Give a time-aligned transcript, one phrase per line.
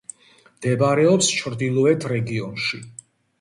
[0.53, 2.83] მდებარეობს ჩრდილოეთ რეგიონში.